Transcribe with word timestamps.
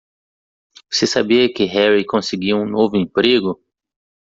Você 0.89 1.05
sabia 1.05 1.47
que 1.53 1.63
Harry 1.65 2.03
conseguiu 2.03 2.57
um 2.57 2.65
novo 2.65 2.97
emprego? 2.97 3.63